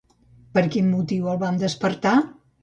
Per 0.55 0.63
quin 0.75 0.89
motiu 0.93 1.29
el 1.35 1.39
van 1.45 1.61
despertar? 1.65 2.17